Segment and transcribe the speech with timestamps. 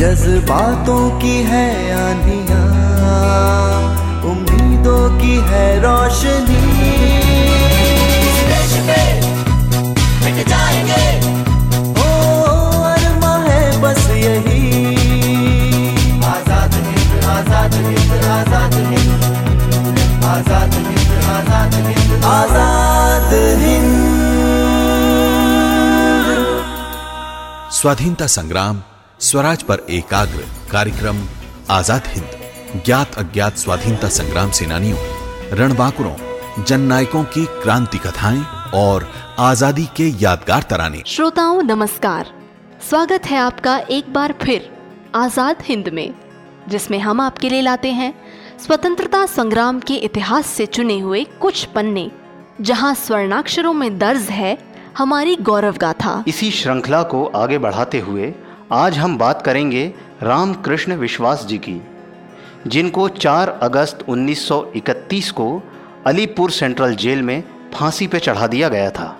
[0.00, 2.60] जज्बातों की है आंधिया
[4.30, 6.99] उम्मीदों की है रोशनी।
[22.24, 23.98] आज़ाद हिंद।
[27.72, 28.82] स्वाधीनता संग्राम
[29.20, 31.22] स्वराज पर एकाग्र कार्यक्रम
[31.70, 34.98] आज़ाद हिंद। ज्ञात अज्ञात स्वाधीनता संग्राम सेनानियों
[35.58, 38.44] रणबांकुरों जननायकों की क्रांति कथाएँ
[38.74, 42.32] और आज़ादी के यादगार तराने। श्रोताओं नमस्कार।
[42.90, 44.70] स्वागत है आपका एक बार फिर
[45.14, 46.14] आज़ाद हिंद में
[46.68, 48.12] जिसमें हम आपके लिए लाते हैं
[48.60, 52.10] स्वतंत्रता संग्राम के इतिहास से चुने हुए कुछ पन्ने
[52.60, 54.58] जहाँ स्वर्णाक्षरों में दर्ज है
[54.98, 58.32] हमारी गौरव गाथा। इसी श्रृंखला को आगे बढ़ाते हुए
[58.72, 59.86] आज हम बात करेंगे
[60.22, 61.80] रामकृष्ण विश्वास जी की
[62.66, 65.48] जिनको 4 अगस्त 1931 को
[66.06, 67.42] अलीपुर सेंट्रल जेल में
[67.74, 69.16] फांसी पे चढ़ा दिया गया था।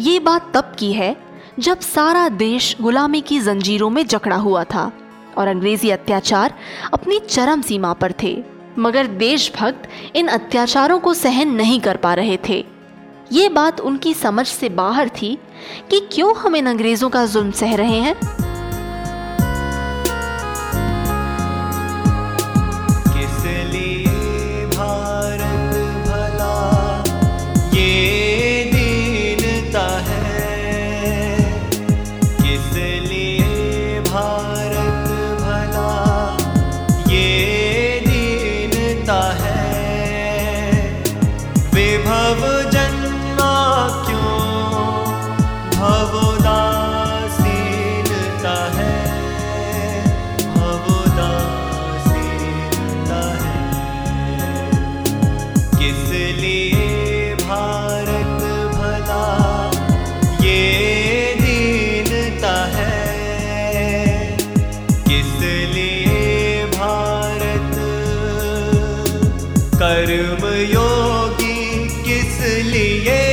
[0.00, 1.16] ये बात तब की है
[1.58, 4.90] जब सारा देश गुलामी की जंजीरों में जकड़ा हुआ था
[5.38, 6.54] और अंग्रेज़ी अत्याचार
[6.92, 12.38] अपनी चरम सीमा पर थे। मगर देशभक्त इन अत्याचारों को सहन नहीं कर पा रहे
[12.48, 12.64] थे।
[13.32, 15.38] ये बात उनकी समझ से बाहर थी
[15.90, 18.51] कि क्यों हम इन अंग्रेज़ों का जुल्म सह रहे हैं?
[70.32, 73.31] कर्म योगी किस लिए?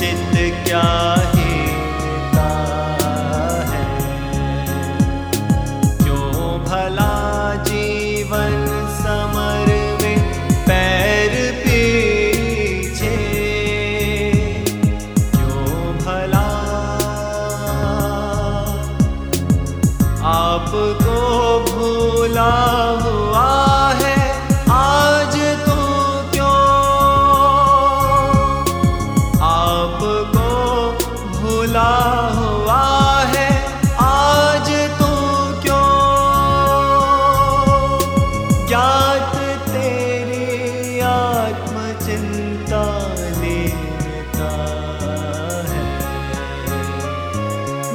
[0.00, 0.37] noches.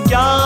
[0.07, 0.42] ज्ञात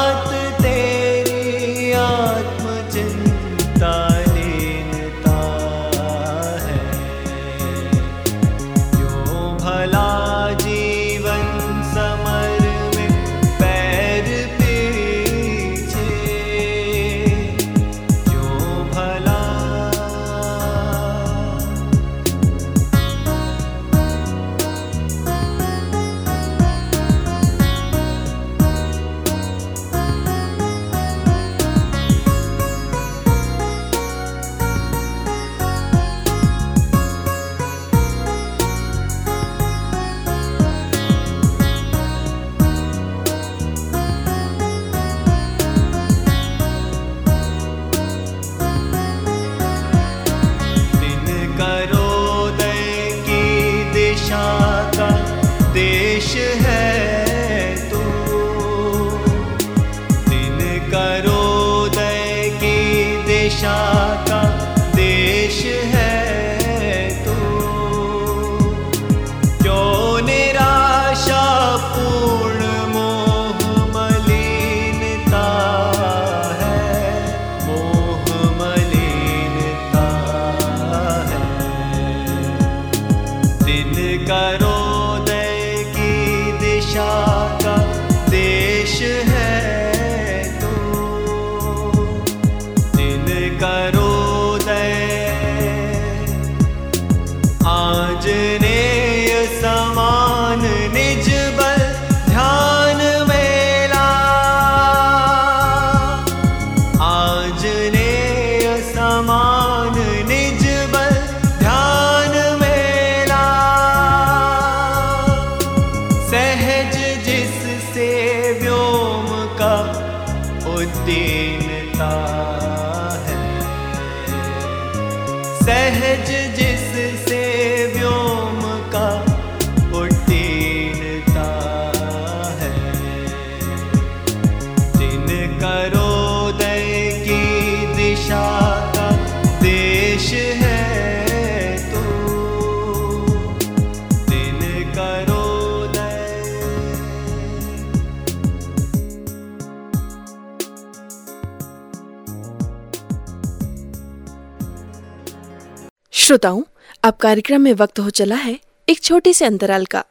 [156.27, 156.61] श्रोताओं
[157.03, 158.57] अब कार्यक्रम में वक्त हो चला है
[158.87, 160.03] एक छोटे से अंतराल का।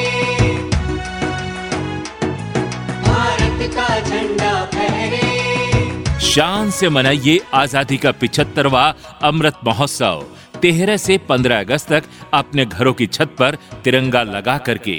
[6.37, 8.83] शान से मनाइए आज़ादी का पिछहत्तरवा
[9.25, 10.25] अमृत महोत्सव।
[10.63, 12.03] तेरह से 15 अगस्त तक
[12.35, 14.97] अपने घरों की छत पर तिरंगा लगा करके।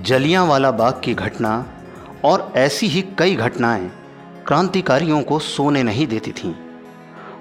[0.00, 1.54] जलियांवाला बाग की घटना
[2.24, 3.90] और ऐसी ही कई घटनाएँ
[4.46, 6.54] क्रांतिकारियों को सोने नहीं देती थीं।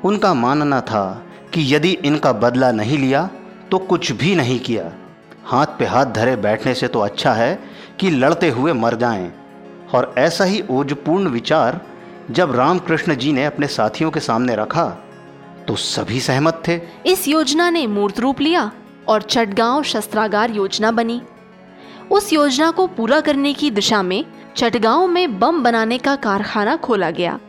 [0.04, 1.04] उनका मानना था
[1.54, 3.24] कि यदि इनका बदला नहीं लिया
[3.72, 4.92] तो कुछ भी नहीं किया।
[5.46, 7.54] हाथ पे हाथ धरे बैठने से तो अच्छा है
[8.00, 9.32] कि लड़ते हुए मर जाएँ।
[9.94, 11.82] और ऐसा ही ओजपूर्ण विचार
[12.32, 14.86] जब रामकृष्ण जी ने अपने साथियों के सामने रखा
[15.68, 18.72] तो सभी सहमत थे। इस योजना ने मूर्त रूप लिया
[19.08, 21.22] और चटगांव शस्त्रागार योजना बनी।
[22.12, 24.24] उस योजना को पूरा करने की दिशा में
[24.58, 27.40] चटगांव में बम बनाने का कारखाना खोला गया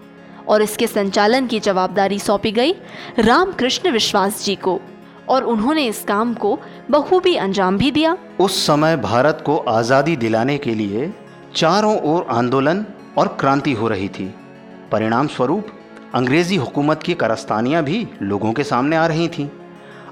[0.49, 2.75] और इसके संचालन की जवाबदारी सौंपी गई
[3.21, 4.81] रामकृष्ण विश्वास जी को
[5.29, 6.59] और उन्होंने इस काम को
[6.91, 11.13] बखूबी अंजाम भी दिया। उस समय भारत को आज़ादी दिलाने के लिए
[11.55, 12.87] चारों ओर आंदोलन
[13.19, 14.33] और क्रांति हो रही थी।
[14.93, 15.67] परिणाम स्वरूप
[16.15, 19.49] अंग्रेज़ी हुकूमत की करस्तानियाँ भी लोगों के सामने आ रही थीं।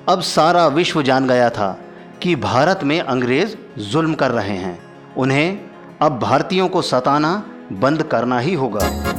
[0.09, 1.79] अब सारा विश्व जान गया था
[2.23, 4.79] कि भारत में अंग्रेज़ जुल्म कर रहे हैं।
[5.17, 5.61] उन्हें
[6.03, 9.10] अब भारतीयों को सताना बंद करना ही होगा।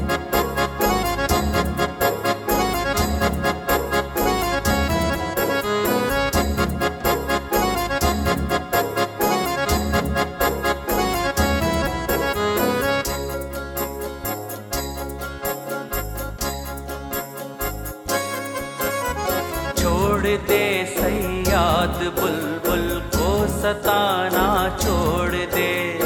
[20.38, 26.00] दे सयाद बुलबुल को सताना छोड़ दे।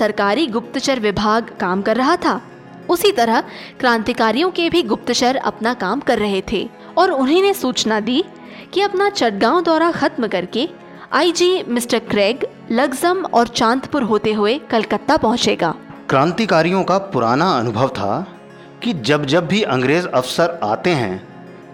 [0.00, 2.40] सरकारी गुप्तचर विभाग काम कर रहा था।
[2.88, 3.40] उसी तरह
[3.80, 8.24] क्रांतिकारियों के भी गुप्तचर अपना काम कर रहे थे और उन्हें ने सूचना दी
[8.72, 10.68] कि अपना चटगांव दौरा खत्म करके
[11.12, 15.74] आईजी मिस्टर क्रेग लगजम और चांदपुर होते हुए कलकत्ता पहुंचेगा।
[16.08, 18.26] क्रांतिकारियों का पुराना अनुभव था
[18.82, 21.16] कि जब जब भी अंग्रेज़ अफसर आते हैं,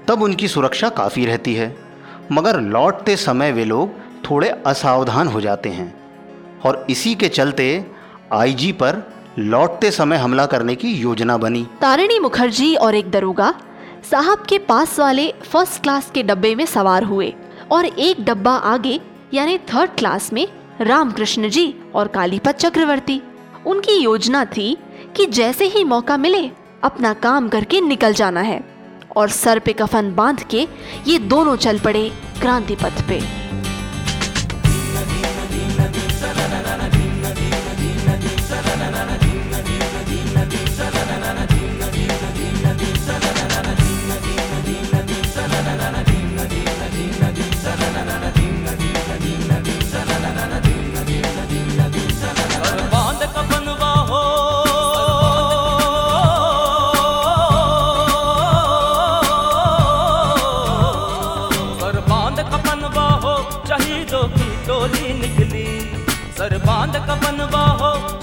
[0.09, 1.77] तब उनकी सुरक्षा काफ़ी रहती है,
[2.33, 3.99] मगर लौटते समय वे लोग
[4.31, 5.89] थोड़े असावधान हो जाते हैं।
[6.65, 7.67] और इसी के चलते
[8.33, 9.03] आईजी पर
[9.39, 13.55] लौटते समय हमला करने की योजना बनी। तारिणी मुखर्जी और एक दरोगा
[14.11, 17.33] साहब के पास वाले फ़र्स्ट क्लास के डब्बे में सवार हुए
[17.73, 19.01] और एक डब्बा आगे,
[19.35, 20.47] यानी थर्ड क्लास में,
[20.81, 23.21] रामकृष्ण जी और कालीपत चक्रवर्ती।
[23.67, 24.77] उनकी योजना थी
[25.17, 26.51] कि जैसे ही मौका मिले,
[26.85, 28.61] अपना काम करके निकल जाना है
[29.17, 30.67] और सर पे कफन बाँध के
[31.07, 33.46] ये दोनों चल पड़े क्रांति पथ पे।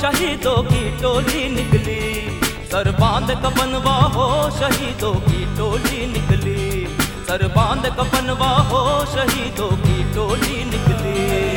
[0.03, 2.01] शहीदों की टोली निकली।
[2.67, 6.87] सर बाँध कपनवा हो शहीदों की टोली निकली।
[7.27, 11.52] सर बाँध कपनवा हो शहीदों की टोली निकली।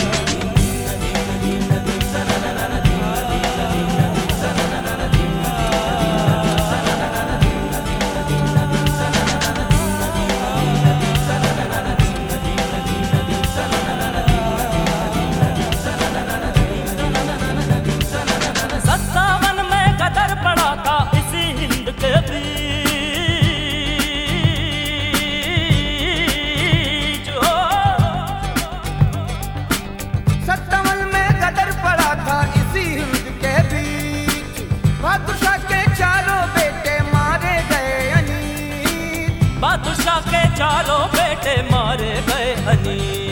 [40.66, 43.25] चारों बेटे मारे गए हनी।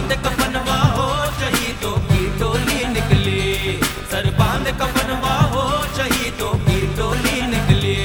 [0.00, 1.08] बाँध कफनवा हो
[1.96, 4.68] की टोली निकली। सर बाँध
[5.42, 5.64] हो
[6.58, 7.98] की टोली निकली।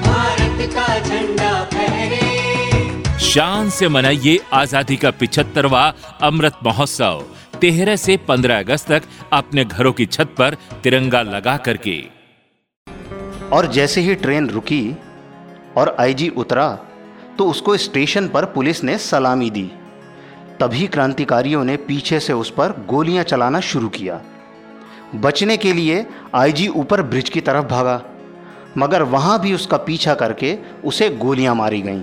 [0.00, 7.24] भारत का झंडा फहरे। शान से मनाइए आज़ादी का पिछहत्तरवा अमृत महोत्सव।
[7.60, 12.04] तेरह से 15 अगस्त तक अपने घरों की छत पर तिरंगा लगा करके।
[13.52, 14.96] और जैसे ही ट्रेन रुकी
[15.76, 16.68] और आईजी उतरा
[17.38, 19.70] तो उसको स्टेशन पर पुलिस ने सलामी दी।
[20.60, 24.20] तभी क्रांतिकारियों ने पीछे से उस पर गोलियाँ चलाना शुरू किया।
[25.14, 28.02] बचने के लिए आईजी ऊपर ब्रिज की तरफ़ भागा,
[28.78, 32.02] मगर वहाँ भी उसका पीछा करके उसे गोलियाँ मारी गईं।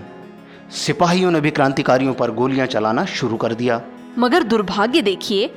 [0.75, 3.81] सिपाहियों ने भी क्रांतिकारियों पर गोलियाँ चलाना शुरू कर दिया।
[4.17, 5.49] मगर दुर्भाग्य देखिए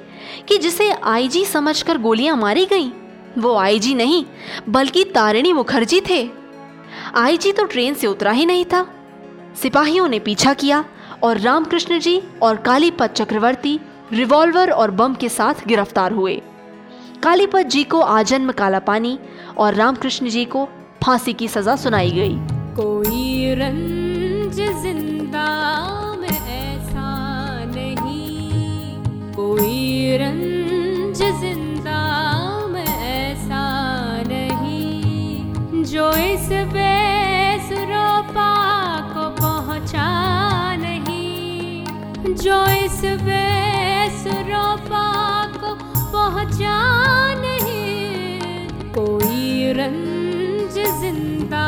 [0.49, 2.91] कि जिसे आईजी समझकर गोलियाँ मारी गईं,
[3.39, 4.25] वो आईजी नहीं,
[4.69, 6.23] बल्कि तारिणी मुखर्जी थे।
[7.17, 8.87] आईजी तो ट्रेन से उतरा ही नहीं था।
[9.63, 10.85] सिपाहियों ने पीछा किया
[11.23, 13.79] और रामकृष्ण जी और कालीपत चक्रवर्ती
[14.13, 16.35] रिवॉल्वर और बम के साथ गिरफ़्तार हुए।
[17.23, 19.19] कालीपत जी को आजन्म काला पानी
[19.59, 20.69] और रामकृष्ण जी को
[21.05, 22.37] फांसी की सजा सुनाई गई।
[22.77, 25.47] कोई रंज ज़िंदा
[26.21, 27.09] में ऐसा
[27.67, 32.03] नहीं। कोई रंज ज़िंदा
[32.67, 33.63] में ऐसा
[34.23, 36.94] नहीं। जो इस बेसुरोपा
[42.45, 45.05] जो इस बेसुरोपा
[45.55, 45.61] पाक
[46.13, 46.77] पहुँचा
[47.41, 51.65] नहीं कोई रंज ज़िंदा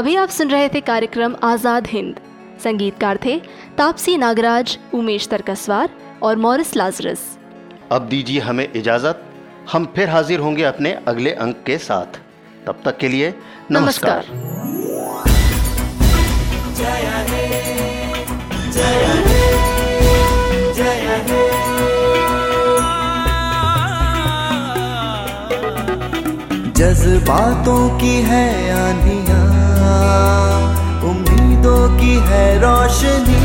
[0.00, 2.20] अभी आप सुन रहे थे कार्यक्रम आज़ाद हिंद।
[2.64, 3.36] संगीतकार थे
[3.78, 5.90] तापसी नागराज उमेश तरकसवार
[6.22, 7.24] और मॉरिस लाजरस।
[7.92, 9.24] अब दीजिए हमें इजाज़त।
[9.72, 12.18] हम फिर हाजिर होंगे अपने अगले अंक के साथ।
[12.66, 13.34] तब तक के लिए
[13.70, 14.48] नमस्कार, नमस्कार।
[26.76, 28.44] जज्बातों की है
[31.10, 33.39] उम्मीदों की है रोशनी।